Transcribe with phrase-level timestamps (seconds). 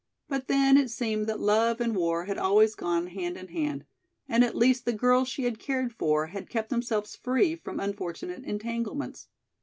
[0.27, 3.85] But then it seemed that love and war had always gone hand in hand,
[4.27, 8.43] and at least the girls she had cared for had kept themselves free from unfortunate
[8.43, 9.27] entanglements.